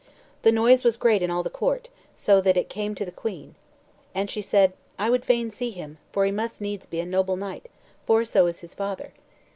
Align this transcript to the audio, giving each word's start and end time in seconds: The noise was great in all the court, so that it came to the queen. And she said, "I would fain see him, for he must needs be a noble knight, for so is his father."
The 0.41 0.51
noise 0.51 0.83
was 0.83 0.97
great 0.97 1.21
in 1.21 1.29
all 1.29 1.43
the 1.43 1.51
court, 1.51 1.87
so 2.15 2.41
that 2.41 2.57
it 2.57 2.69
came 2.69 2.95
to 2.95 3.05
the 3.05 3.11
queen. 3.11 3.53
And 4.15 4.31
she 4.31 4.41
said, 4.41 4.73
"I 4.97 5.11
would 5.11 5.23
fain 5.23 5.51
see 5.51 5.69
him, 5.69 5.99
for 6.11 6.25
he 6.25 6.31
must 6.31 6.59
needs 6.59 6.87
be 6.87 6.99
a 6.99 7.05
noble 7.05 7.37
knight, 7.37 7.69
for 8.07 8.25
so 8.25 8.47
is 8.47 8.61
his 8.61 8.73
father." 8.73 9.13